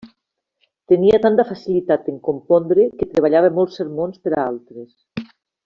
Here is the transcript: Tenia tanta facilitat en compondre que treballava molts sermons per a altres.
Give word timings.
Tenia 0.93 1.19
tanta 1.25 1.45
facilitat 1.49 2.09
en 2.13 2.17
compondre 2.29 2.87
que 3.03 3.09
treballava 3.13 3.53
molts 3.61 3.79
sermons 3.83 4.21
per 4.25 4.35
a 4.39 4.43
altres. 4.49 4.93